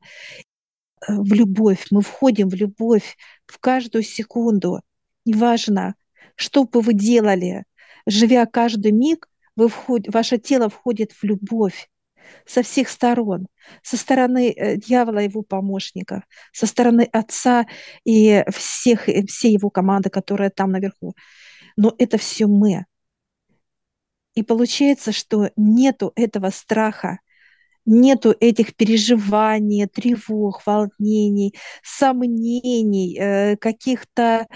э, 1.09 1.15
в 1.17 1.33
любовь, 1.33 1.85
мы 1.91 2.01
входим 2.01 2.49
в 2.49 2.55
любовь 2.55 3.17
в 3.47 3.59
каждую 3.59 4.05
секунду. 4.05 4.83
Неважно, 5.25 5.97
что 6.37 6.63
бы 6.63 6.81
вы 6.81 6.95
делали, 6.95 7.65
живя 8.07 8.47
каждый 8.47 8.93
миг, 8.93 9.29
вы 9.57 9.69
вход... 9.69 10.03
ваше 10.09 10.39
тело 10.39 10.69
входит 10.69 11.13
в 11.13 11.25
любовь 11.25 11.89
со 12.45 12.63
всех 12.63 12.89
сторон, 12.89 13.47
со 13.83 13.97
стороны 13.97 14.51
э, 14.51 14.77
дьявола 14.77 15.21
и 15.21 15.29
его 15.29 15.43
помощников, 15.43 16.23
со 16.53 16.67
стороны 16.67 17.09
отца 17.13 17.67
и 18.05 18.45
всех, 18.53 19.05
всей 19.29 19.53
его 19.53 19.71
команды, 19.71 20.11
которая 20.11 20.51
там 20.51 20.73
наверху. 20.73 21.15
Но 21.77 21.95
это 21.99 22.19
все 22.19 22.47
мы. 22.47 22.85
И 24.35 24.43
получается, 24.43 25.13
что 25.13 25.51
нету 25.57 26.13
этого 26.15 26.51
страха, 26.51 27.21
нету 27.87 28.35
этих 28.39 28.75
переживаний, 28.77 29.87
тревог, 29.87 30.61
волнений, 30.67 31.55
сомнений, 31.83 33.17
э, 33.19 33.57
каких-то 33.57 34.47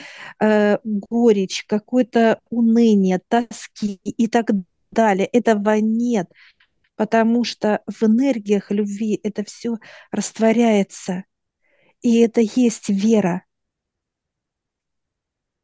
э, 0.40 0.78
горечь, 0.84 1.64
какое-то 1.66 2.40
уныние, 2.50 3.20
тоски 3.28 4.00
и 4.04 4.26
так 4.26 4.50
далее. 4.92 5.26
Этого 5.26 5.78
нет, 5.80 6.30
потому 6.96 7.44
что 7.44 7.82
в 7.86 8.02
энергиях 8.02 8.70
любви 8.70 9.18
это 9.22 9.44
все 9.44 9.78
растворяется. 10.10 11.24
И 12.02 12.20
это 12.20 12.40
есть 12.40 12.88
вера. 12.88 13.44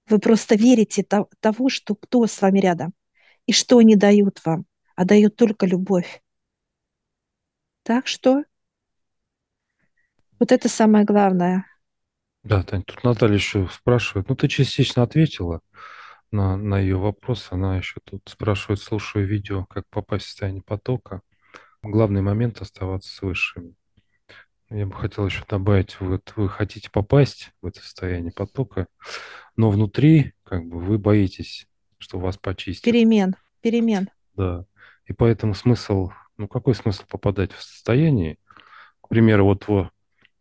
Вы 0.09 0.19
просто 0.19 0.55
верите 0.55 1.05
того, 1.05 1.69
что 1.69 1.95
кто 1.95 2.27
с 2.27 2.41
вами 2.41 2.61
рядом 2.61 2.95
и 3.47 3.53
что 3.53 3.79
они 3.79 3.97
дают 3.97 4.45
вам, 4.45 4.67
а 4.95 5.05
дают 5.05 5.37
только 5.37 5.67
любовь. 5.67 6.23
Так 7.83 8.07
что 8.07 8.45
вот 10.39 10.53
это 10.53 10.69
самое 10.69 11.05
главное. 11.05 11.67
Да, 12.43 12.63
Тань, 12.63 12.83
тут 12.83 13.03
Наталья 13.03 13.35
еще 13.35 13.69
спрашивает. 13.73 14.29
Ну, 14.29 14.37
ты 14.37 14.47
частично 14.49 15.03
ответила 15.03 15.61
на, 16.37 16.57
на 16.57 16.79
ее 16.79 16.97
вопрос. 16.97 17.49
Она 17.51 17.77
еще 17.77 18.01
тут 18.05 18.23
спрашивает, 18.27 18.81
слушая 18.81 19.25
видео, 19.25 19.65
как 19.65 19.85
попасть 19.89 20.27
в 20.27 20.29
состояние 20.29 20.63
потока. 20.63 21.23
Главный 21.83 22.21
момент 22.21 22.61
оставаться 22.61 23.13
с 23.13 23.23
высшими. 23.23 23.75
Я 24.69 24.87
бы 24.87 24.95
хотел 24.95 25.27
еще 25.27 25.45
добавить, 25.49 25.99
вот 26.01 26.33
вы 26.37 26.49
хотите 26.49 26.91
попасть 26.91 27.53
в 27.63 27.67
это 27.67 27.81
состояние 27.81 28.33
потока, 28.33 28.89
но 29.57 29.71
внутри, 29.71 30.35
как 30.43 30.65
бы, 30.65 30.81
вы 30.81 30.99
боитесь, 30.99 31.69
что 31.99 32.19
вас 32.19 32.37
почистят. 32.37 32.85
Перемен, 32.85 33.37
перемен. 33.61 34.11
Да. 34.35 34.67
И 35.07 35.13
поэтому 35.13 35.55
смысл, 35.55 36.11
ну 36.37 36.49
какой 36.49 36.75
смысл 36.75 37.05
попадать 37.09 37.53
в 37.53 37.63
состояние, 37.63 38.39
к 39.01 39.09
примеру, 39.09 39.45
вот 39.45 39.67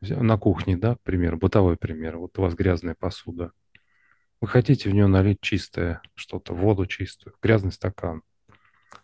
на 0.02 0.38
кухне, 0.40 0.76
да, 0.76 0.96
к 0.96 1.02
примеру, 1.02 1.38
бытовой 1.38 1.78
пример, 1.78 2.18
вот 2.18 2.38
у 2.40 2.42
вас 2.42 2.56
грязная 2.56 2.96
посуда. 2.98 3.52
Вы 4.46 4.50
хотите 4.50 4.92
в 4.92 4.94
нее 4.94 5.08
налить 5.08 5.42
чистое 5.42 6.04
что-то, 6.14 6.54
воду 6.54 6.86
чистую, 6.86 7.36
грязный 7.42 7.72
стакан. 7.72 8.22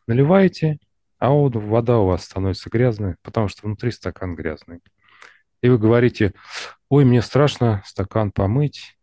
Наливаете, 0.05 0.77
а 1.17 1.31
вода 1.31 1.97
у 1.97 2.05
вас 2.05 2.25
становится 2.25 2.69
грязной, 2.69 3.15
потому 3.23 3.47
что 3.47 3.65
внутри 3.65 3.89
стакан 3.89 4.35
грязный. 4.35 4.81
И 5.63 5.67
вы 5.67 5.79
говорите, 5.79 6.35
ой, 6.89 7.05
мне 7.05 7.23
страшно 7.23 7.81
стакан 7.87 8.31
помыть, 8.31 8.99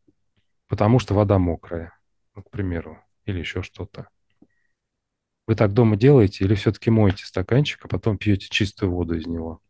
потому 0.69 1.01
что 1.01 1.13
вода 1.13 1.41
мокрая, 1.41 1.99
ну, 2.37 2.45
к 2.45 2.51
примеру, 2.51 3.03
или 3.25 3.41
еще 3.41 3.65
что-то. 3.65 4.09
Вы 5.49 5.57
так 5.57 5.73
дома 5.73 5.97
делаете 5.97 6.45
или 6.45 6.55
все-таки 6.55 6.89
моете 6.89 7.27
стаканчик, 7.27 7.85
а 7.85 7.89
потом 7.89 8.17
пьете 8.17 8.47
чистую 8.49 8.93
воду 8.93 9.17
из 9.17 9.27
него? 9.27 9.61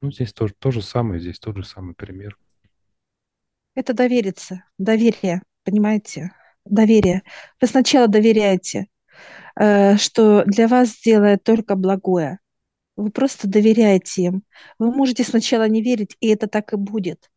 Ну, 0.00 0.10
здесь 0.10 0.32
тоже 0.32 0.54
то 0.58 0.70
же 0.70 0.80
самое, 0.80 1.20
здесь 1.20 1.38
тот 1.38 1.58
же 1.58 1.64
самый 1.64 1.94
пример. 1.94 2.38
Это 3.74 3.92
довериться, 3.92 4.64
доверие, 4.78 5.42
понимаете? 5.70 6.32
Доверие. 6.64 7.22
Вы 7.60 7.68
сначала 7.68 8.08
доверяете, 8.08 8.88
э, 9.58 9.96
что 9.96 10.44
для 10.44 10.66
вас 10.68 10.88
сделает 10.88 11.44
только 11.44 11.76
благое. 11.76 12.38
Вы 12.96 13.10
просто 13.10 13.48
доверяете 13.48 14.22
им. 14.22 14.42
Вы 14.78 14.92
можете 14.92 15.24
сначала 15.24 15.68
не 15.68 15.82
верить, 15.82 16.16
и 16.20 16.28
это 16.28 16.48
так 16.48 16.72
и 16.72 16.76
будет. 16.76 17.30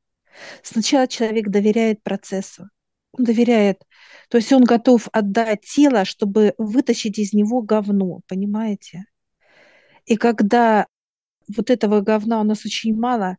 Сначала 0.63 1.07
человек 1.07 1.49
доверяет 1.49 2.01
процессу. 2.03 2.69
Он 3.11 3.25
доверяет. 3.25 3.83
То 4.29 4.37
есть 4.37 4.51
он 4.51 4.63
готов 4.63 5.07
отдать 5.13 5.61
тело, 5.61 6.05
чтобы 6.05 6.55
вытащить 6.57 7.19
из 7.19 7.33
него 7.33 7.61
говно, 7.61 8.21
понимаете? 8.27 9.05
И 10.05 10.17
когда 10.17 10.87
вот 11.55 11.69
этого 11.69 12.01
говна 12.01 12.41
у 12.41 12.43
нас 12.43 12.65
очень 12.65 12.97
мало, 12.97 13.37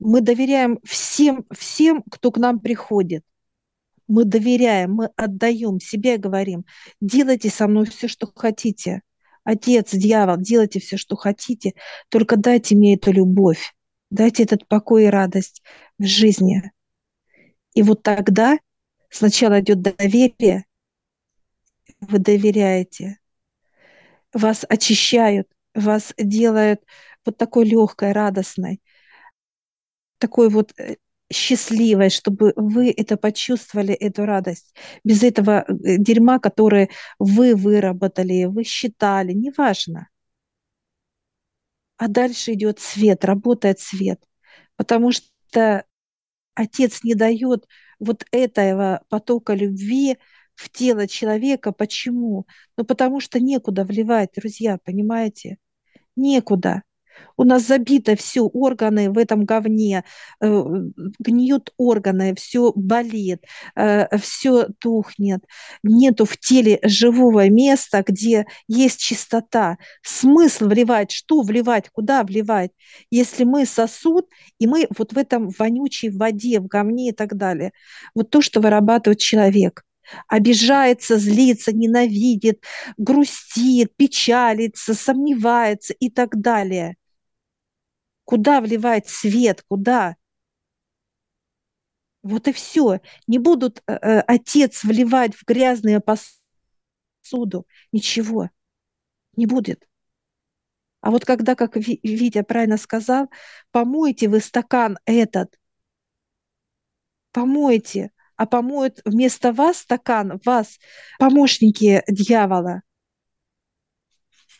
мы 0.00 0.20
доверяем 0.20 0.80
всем, 0.82 1.46
всем, 1.52 2.02
кто 2.10 2.32
к 2.32 2.38
нам 2.38 2.58
приходит. 2.58 3.24
Мы 4.10 4.24
доверяем, 4.24 4.94
мы 4.94 5.10
отдаем 5.14 5.78
себе, 5.78 6.16
говорим, 6.16 6.64
делайте 7.00 7.48
со 7.48 7.68
мной 7.68 7.86
все, 7.86 8.08
что 8.08 8.26
хотите. 8.34 9.02
Отец, 9.44 9.92
дьявол, 9.92 10.38
делайте 10.38 10.80
все, 10.80 10.96
что 10.96 11.14
хотите, 11.14 11.74
только 12.08 12.36
дайте 12.36 12.74
мне 12.74 12.96
эту 12.96 13.12
любовь, 13.12 13.72
дайте 14.10 14.42
этот 14.42 14.66
покой 14.66 15.04
и 15.04 15.10
радость 15.10 15.62
в 15.96 16.06
жизни. 16.06 16.72
И 17.74 17.82
вот 17.82 18.02
тогда 18.02 18.58
сначала 19.10 19.60
идет 19.60 19.80
доверие, 19.80 20.64
вы 22.00 22.18
доверяете, 22.18 23.20
вас 24.32 24.66
очищают, 24.68 25.46
вас 25.72 26.12
делают 26.18 26.80
вот 27.24 27.36
такой 27.36 27.64
легкой, 27.64 28.10
радостной, 28.10 28.82
такой 30.18 30.48
вот 30.50 30.74
э, 30.80 30.96
счастливой, 31.32 32.10
чтобы 32.10 32.52
вы 32.56 32.90
это 32.90 33.16
почувствовали, 33.16 33.94
эту 33.94 34.24
радость. 34.26 34.74
Без 35.04 35.22
этого 35.22 35.64
э, 35.68 35.96
дерьма, 35.98 36.38
которое 36.38 36.88
вы 37.18 37.54
выработали, 37.54 38.44
вы 38.44 38.64
считали, 38.64 39.32
неважно. 39.32 40.08
А 41.96 42.08
дальше 42.08 42.54
идет 42.54 42.80
свет, 42.80 43.24
работает 43.24 43.78
свет. 43.80 44.22
Потому 44.76 45.12
что 45.12 45.84
Отец 46.54 47.04
не 47.04 47.14
дает 47.14 47.66
вот 47.98 48.24
этого 48.32 49.02
потока 49.08 49.54
любви 49.54 50.18
в 50.54 50.70
тело 50.70 51.06
человека. 51.08 51.72
Почему? 51.72 52.46
Ну, 52.76 52.84
потому 52.84 53.20
что 53.20 53.40
некуда 53.40 53.84
вливать, 53.84 54.30
друзья, 54.36 54.78
понимаете? 54.84 55.58
Некуда. 56.16 56.82
У 57.40 57.44
нас 57.44 57.66
забито 57.66 58.16
все 58.16 58.42
органы 58.42 59.10
в 59.10 59.16
этом 59.16 59.46
говне, 59.46 60.04
э, 60.42 60.64
гниют 61.18 61.72
органы, 61.78 62.34
все 62.34 62.70
болит, 62.74 63.46
э, 63.76 64.18
все 64.18 64.66
тухнет. 64.78 65.46
Нету 65.82 66.26
в 66.26 66.36
теле 66.36 66.78
живого 66.82 67.48
места, 67.48 68.04
где 68.06 68.44
есть 68.68 69.00
чистота. 69.00 69.78
Смысл 70.02 70.66
вливать, 70.66 71.12
что 71.12 71.40
вливать, 71.40 71.88
куда 71.88 72.24
вливать, 72.24 72.72
если 73.10 73.44
мы 73.44 73.64
сосуд, 73.64 74.26
и 74.58 74.66
мы 74.66 74.86
вот 74.98 75.14
в 75.14 75.16
этом 75.16 75.48
вонючей 75.58 76.10
воде, 76.10 76.60
в 76.60 76.66
говне 76.66 77.08
и 77.08 77.12
так 77.12 77.38
далее. 77.38 77.72
Вот 78.14 78.28
то, 78.28 78.42
что 78.42 78.60
вырабатывает 78.60 79.18
человек 79.18 79.82
обижается, 80.28 81.18
злится, 81.18 81.72
ненавидит, 81.72 82.64
грустит, 82.98 83.96
печалится, 83.96 84.92
сомневается 84.92 85.94
и 85.94 86.10
так 86.10 86.38
далее. 86.38 86.96
Куда 88.30 88.60
вливать 88.60 89.08
свет? 89.08 89.64
Куда? 89.66 90.14
Вот 92.22 92.46
и 92.46 92.52
все. 92.52 93.00
Не 93.26 93.40
будут 93.40 93.82
э, 93.88 93.92
э, 93.92 94.20
отец 94.20 94.84
вливать 94.84 95.34
в 95.34 95.44
грязную 95.44 96.00
посуду. 96.00 97.66
Ничего. 97.90 98.50
Не 99.36 99.46
будет. 99.46 99.88
А 101.00 101.10
вот 101.10 101.24
когда, 101.24 101.56
как 101.56 101.74
Витя 101.74 102.42
правильно 102.42 102.76
сказал, 102.76 103.28
помойте 103.72 104.28
вы 104.28 104.38
стакан 104.38 105.00
этот, 105.06 105.58
помойте, 107.32 108.12
а 108.36 108.46
помоют 108.46 109.00
вместо 109.04 109.52
вас 109.52 109.78
стакан, 109.78 110.40
вас, 110.44 110.78
помощники 111.18 112.04
дьявола, 112.06 112.82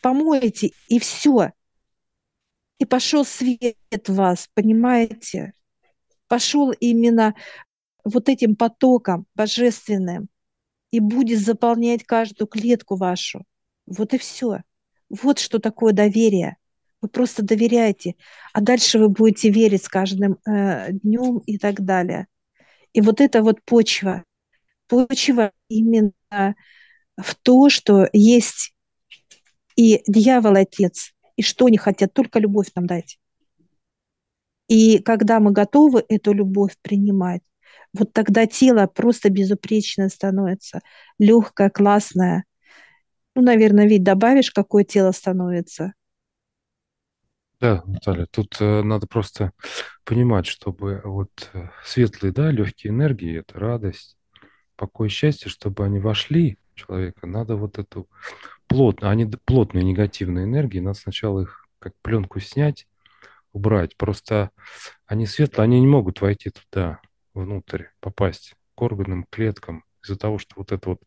помойте, 0.02 0.72
и 0.88 0.98
все 0.98 1.52
и 2.80 2.86
пошел 2.86 3.24
свет 3.24 3.76
в 3.90 4.14
вас, 4.14 4.48
понимаете? 4.54 5.52
Пошел 6.26 6.72
именно 6.72 7.34
вот 8.04 8.28
этим 8.28 8.56
потоком 8.56 9.26
божественным 9.34 10.28
и 10.90 10.98
будет 10.98 11.40
заполнять 11.40 12.04
каждую 12.04 12.48
клетку 12.48 12.96
вашу. 12.96 13.44
Вот 13.86 14.14
и 14.14 14.18
все. 14.18 14.62
Вот 15.10 15.38
что 15.38 15.58
такое 15.58 15.92
доверие. 15.92 16.56
Вы 17.02 17.08
просто 17.08 17.42
доверяете, 17.42 18.14
а 18.52 18.60
дальше 18.60 18.98
вы 18.98 19.08
будете 19.10 19.50
верить 19.50 19.84
с 19.84 19.88
каждым 19.88 20.38
э, 20.46 20.92
днем 20.92 21.38
и 21.46 21.58
так 21.58 21.82
далее. 21.82 22.26
И 22.92 23.00
вот 23.00 23.20
это 23.20 23.42
вот 23.42 23.62
почва, 23.64 24.24
почва 24.86 25.52
именно 25.68 26.12
в 27.16 27.34
то, 27.42 27.68
что 27.68 28.08
есть 28.12 28.74
и 29.76 30.02
дьявол 30.06 30.56
отец, 30.56 31.12
и 31.40 31.42
что 31.42 31.64
они 31.64 31.78
хотят, 31.78 32.12
только 32.12 32.38
любовь 32.38 32.66
нам 32.74 32.86
дать. 32.86 33.18
И 34.68 34.98
когда 34.98 35.40
мы 35.40 35.52
готовы 35.52 36.04
эту 36.06 36.34
любовь 36.34 36.76
принимать, 36.82 37.40
вот 37.94 38.12
тогда 38.12 38.46
тело 38.46 38.86
просто 38.86 39.30
безупречное 39.30 40.10
становится, 40.10 40.80
легкое, 41.18 41.70
классное. 41.70 42.44
Ну, 43.34 43.40
наверное, 43.40 43.88
ведь 43.88 44.02
добавишь, 44.02 44.50
какое 44.50 44.84
тело 44.84 45.12
становится. 45.12 45.94
Да, 47.58 47.82
Наталья, 47.86 48.26
тут 48.30 48.58
э, 48.60 48.82
надо 48.82 49.06
просто 49.06 49.52
понимать, 50.04 50.46
чтобы 50.46 51.00
вот 51.04 51.48
э, 51.54 51.68
светлые, 51.86 52.32
да, 52.34 52.50
легкие 52.50 52.92
энергии, 52.92 53.38
это 53.38 53.58
радость, 53.58 54.18
покой, 54.76 55.08
счастье, 55.08 55.50
чтобы 55.50 55.86
они 55.86 56.00
вошли 56.00 56.58
в 56.74 56.78
человека, 56.78 57.26
надо 57.26 57.56
вот 57.56 57.78
эту 57.78 58.10
плотно, 58.70 59.10
они 59.10 59.26
плотные 59.26 59.82
негативные 59.84 60.44
энергии, 60.44 60.78
надо 60.78 60.96
сначала 60.96 61.40
их 61.40 61.66
как 61.80 61.92
пленку 62.02 62.38
снять, 62.38 62.86
убрать. 63.52 63.96
Просто 63.96 64.50
они 65.06 65.26
светлые, 65.26 65.64
они 65.64 65.80
не 65.80 65.88
могут 65.88 66.20
войти 66.20 66.50
туда, 66.50 67.00
внутрь, 67.34 67.86
попасть 67.98 68.54
к 68.76 68.82
органам, 68.82 69.26
клеткам, 69.28 69.84
из-за 70.04 70.16
того, 70.16 70.38
что 70.38 70.54
вот 70.56 70.70
это 70.70 70.90
вот 70.90 71.00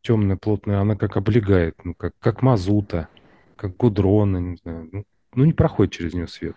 темная, 0.00 0.38
плотная, 0.38 0.80
она 0.80 0.96
как 0.96 1.18
облегает, 1.18 1.76
ну, 1.84 1.94
как, 1.94 2.14
как 2.18 2.40
мазута, 2.40 3.08
как 3.56 3.76
гудрона, 3.76 4.38
не 4.38 4.56
знаю. 4.56 4.88
Ну, 4.90 5.04
ну, 5.34 5.44
не 5.44 5.52
проходит 5.52 5.92
через 5.92 6.14
нее 6.14 6.28
свет. 6.28 6.56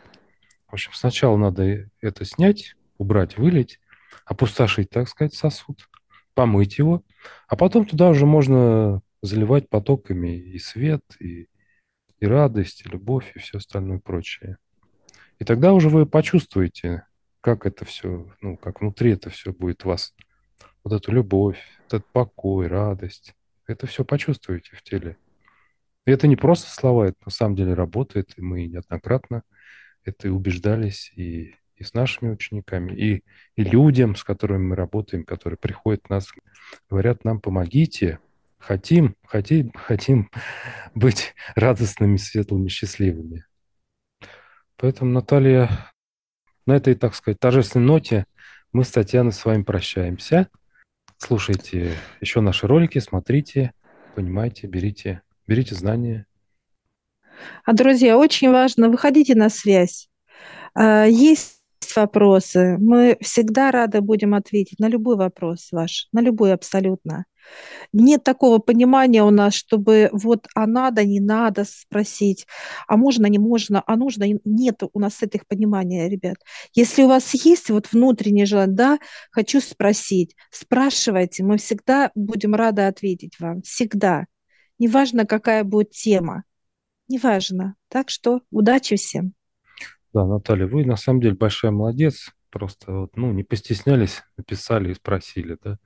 В 0.70 0.74
общем, 0.74 0.94
сначала 0.94 1.36
надо 1.36 1.90
это 2.00 2.24
снять, 2.24 2.76
убрать, 2.98 3.38
вылить, 3.38 3.82
опустошить, 4.24 4.90
так 4.90 5.10
сказать, 5.10 5.34
сосуд, 5.34 5.90
помыть 6.34 6.78
его, 6.78 7.04
а 7.50 7.58
потом 7.58 7.86
туда 7.86 8.10
уже 8.10 8.26
можно 8.26 9.02
заливать 9.22 9.70
потоками 9.70 10.38
и 10.38 10.60
свет, 10.60 11.04
и, 11.20 11.48
и 12.20 12.26
радость, 12.26 12.86
и 12.86 12.90
любовь, 12.90 13.32
и 13.36 13.40
все 13.40 13.58
остальное 13.58 14.00
прочее. 14.00 14.58
И 15.40 15.46
тогда 15.46 15.74
уже 15.74 15.90
вы 15.90 16.06
почувствуете, 16.06 17.06
как 17.42 17.66
это 17.66 17.86
все, 17.86 18.28
ну, 18.42 18.58
как 18.58 18.82
внутри 18.82 19.14
это 19.14 19.30
все 19.30 19.54
будет 19.54 19.86
вас, 19.86 20.14
вот 20.84 20.94
эту 20.94 21.12
любовь, 21.12 21.60
этот 21.88 22.06
покой, 22.12 22.68
радость. 22.68 23.34
Это 23.68 23.88
все 23.88 24.04
почувствуете 24.04 24.76
в 24.76 24.82
теле. 24.82 25.18
И 26.06 26.12
это 26.12 26.28
не 26.28 26.36
просто 26.36 26.70
слова, 26.72 27.06
это 27.06 27.18
на 27.26 27.32
самом 27.32 27.56
деле 27.56 27.74
работает, 27.74 28.34
и 28.38 28.42
мы 28.42 28.66
неоднократно 28.66 29.44
это 30.04 30.32
убеждались 30.32 31.12
и, 31.16 31.56
и 31.76 31.84
с 31.84 31.94
нашими 31.94 32.30
учениками, 32.30 32.94
и, 32.94 33.24
и 33.56 33.64
людям, 33.64 34.16
с 34.16 34.24
которыми 34.24 34.68
мы 34.68 34.76
работаем, 34.76 35.24
которые 35.24 35.58
приходят 35.58 36.10
нас, 36.10 36.30
говорят 36.90 37.24
нам, 37.24 37.40
помогите, 37.40 38.20
хотим, 38.60 39.16
хотим, 39.26 39.72
хотим 39.74 40.30
быть 40.94 41.34
радостными, 41.56 42.18
светлыми, 42.18 42.68
счастливыми. 42.68 43.46
Поэтому, 44.78 45.12
Наталья, 45.12 45.92
на 46.66 46.76
этой, 46.76 46.96
так 46.96 47.16
сказать, 47.16 47.40
торжественной 47.40 47.86
ноте 47.86 48.26
мы 48.72 48.84
с 48.84 48.92
Татьяной 48.92 49.34
с 49.34 49.44
вами 49.44 49.64
прощаемся. 49.64 50.48
Слушайте 51.18 51.94
еще 52.22 52.42
наши 52.42 52.68
ролики, 52.68 53.00
смотрите, 53.00 53.74
понимайте, 54.16 54.68
берите, 54.68 55.22
берите 55.48 55.76
знания. 55.76 56.28
А, 57.66 57.74
друзья, 57.74 58.18
очень 58.18 58.52
важно, 58.52 58.90
выходите 58.90 59.36
на 59.36 59.50
связь. 59.50 60.10
А, 60.74 61.06
есть 61.06 61.62
вопросы, 61.96 62.78
мы 62.80 63.18
всегда 63.22 63.72
рады 63.72 64.02
будем 64.02 64.34
ответить 64.34 64.80
на 64.80 64.88
любой 64.88 65.16
вопрос 65.18 65.70
ваш, 65.72 66.08
на 66.12 66.22
любой 66.22 66.54
абсолютно 66.54 67.26
нет 67.94 68.24
такого 68.24 68.60
понимания 68.60 69.24
у 69.24 69.30
нас, 69.30 69.54
чтобы 69.54 70.10
вот 70.12 70.48
а 70.56 70.68
надо, 70.68 71.06
не 71.06 71.20
надо 71.20 71.66
спросить, 71.66 72.46
а 72.88 72.98
можно, 72.98 73.26
не 73.26 73.40
можно, 73.40 73.84
а 73.86 73.96
нужно. 73.96 74.26
Нет 74.46 74.84
у 74.92 75.00
нас 75.00 75.22
этих 75.24 75.48
понимания, 75.48 76.10
ребят. 76.10 76.38
Если 76.74 77.04
у 77.04 77.08
вас 77.08 77.34
есть 77.34 77.70
вот 77.70 77.92
внутреннее 77.92 78.46
желание, 78.46 78.76
да, 78.76 79.00
хочу 79.32 79.62
спросить, 79.62 80.36
спрашивайте, 80.52 81.44
мы 81.44 81.58
всегда 81.58 82.12
будем 82.16 82.56
рады 82.56 82.84
ответить 82.84 83.40
вам, 83.40 83.62
всегда. 83.62 84.26
Неважно, 84.78 85.26
какая 85.26 85.64
будет 85.64 85.92
тема, 85.92 86.44
неважно. 87.08 87.76
Так 87.90 88.10
что 88.10 88.42
удачи 88.52 88.96
всем. 88.96 89.34
Да, 90.14 90.26
Наталья, 90.26 90.66
вы 90.66 90.86
на 90.86 90.96
самом 90.96 91.22
деле 91.22 91.36
большая 91.36 91.72
молодец. 91.72 92.32
Просто 92.50 92.92
вот, 92.92 93.16
ну, 93.16 93.32
не 93.32 93.44
постеснялись, 93.44 94.24
написали 94.38 94.92
и 94.92 94.96
спросили, 94.96 95.58
да. 95.64 95.78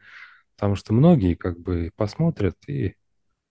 Потому 0.63 0.77
что 0.77 0.93
многие 0.93 1.33
как 1.33 1.59
бы 1.59 1.91
посмотрят 1.97 2.55
и 2.69 2.95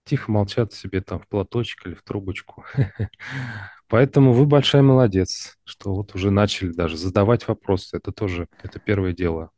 тихо 0.07 0.33
молчат 0.33 0.72
себе 0.72 1.03
там 1.03 1.20
в 1.20 1.29
платочек 1.29 1.87
или 1.87 1.92
в 1.92 2.03
трубочку. 2.03 2.64
Поэтому 3.87 4.33
вы 4.33 4.46
большая 4.46 4.81
молодец, 4.81 5.59
что 5.64 5.94
вот 5.94 6.14
уже 6.14 6.31
начали 6.31 6.72
даже 6.72 6.96
задавать 6.96 7.46
вопросы. 7.46 7.98
Это 7.98 8.12
тоже, 8.12 8.48
это 8.62 8.79
первое 8.81 9.12
дело. 9.12 9.51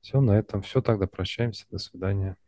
Все, 0.00 0.22
на 0.22 0.38
этом 0.38 0.62
все, 0.62 0.80
тогда 0.80 1.06
прощаемся, 1.06 1.66
до 1.70 1.76
свидания. 1.76 2.38